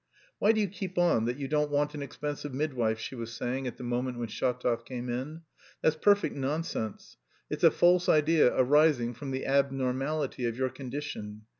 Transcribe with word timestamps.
"Why 0.39 0.51
do 0.51 0.59
you 0.59 0.67
keep 0.67 0.97
on 0.97 1.25
that 1.25 1.37
you 1.37 1.47
don't 1.47 1.69
want 1.69 1.93
an 1.93 2.01
expensive 2.01 2.55
midwife?" 2.55 2.97
she 2.97 3.13
was 3.13 3.31
saying 3.31 3.67
at 3.67 3.77
the 3.77 3.83
moment 3.83 4.17
when 4.17 4.29
Shatov 4.29 4.83
came 4.83 5.09
in. 5.09 5.43
"That's 5.83 5.95
perfect 5.95 6.35
nonsense, 6.35 7.17
it's 7.51 7.63
a 7.63 7.69
false 7.69 8.09
idea 8.09 8.51
arising 8.55 9.13
from 9.13 9.29
the 9.29 9.45
abnormality 9.45 10.45
of 10.47 10.57
your 10.57 10.69
condition. 10.69 11.43